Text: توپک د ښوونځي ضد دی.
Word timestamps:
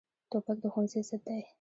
توپک 0.31 0.57
د 0.63 0.65
ښوونځي 0.73 1.01
ضد 1.09 1.21
دی. 1.27 1.41